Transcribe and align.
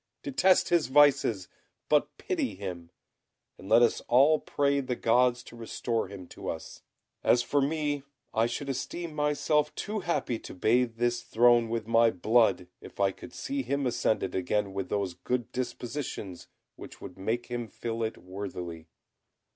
Detest 0.23 0.69
his 0.69 0.87
vices, 0.87 1.47
but 1.87 2.17
pity 2.17 2.55
him, 2.55 2.89
and 3.59 3.69
let 3.69 3.83
us 3.83 4.01
all 4.07 4.39
pray 4.39 4.79
the 4.79 4.95
gods 4.95 5.43
to 5.43 5.55
restore 5.55 6.07
him 6.07 6.25
to 6.25 6.49
us. 6.49 6.81
As 7.23 7.43
for 7.43 7.61
me, 7.61 8.01
I 8.33 8.47
should 8.47 8.67
esteem 8.67 9.13
myself 9.13 9.75
too 9.75 9.99
happy 9.99 10.39
to 10.39 10.55
bathe 10.55 10.95
this 10.95 11.21
throne 11.21 11.69
with 11.69 11.85
my 11.85 12.09
blood, 12.09 12.65
if 12.81 12.99
I 12.99 13.11
could 13.11 13.31
see 13.35 13.61
him 13.61 13.85
ascend 13.85 14.23
it 14.23 14.33
again 14.33 14.73
with 14.73 14.89
those 14.89 15.13
good 15.13 15.51
dispositions 15.51 16.47
which 16.77 16.99
would 16.99 17.19
make 17.19 17.45
him 17.45 17.67
fill 17.67 18.01
it 18.01 18.17
worthily." 18.17 18.87